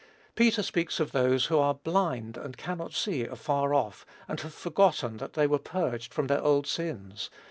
[0.33, 5.17] Peter speaks of those, who "are blind, and cannot see afar off, and have forgotten
[5.17, 7.29] that they were purged from their old sins."